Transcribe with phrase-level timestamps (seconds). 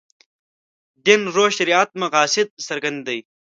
[1.05, 3.19] دین روح شریعت مقاصد څرګند دي.